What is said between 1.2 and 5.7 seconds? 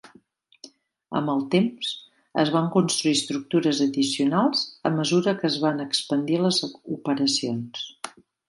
el temps, es van construir estructures addicionals a mesura que es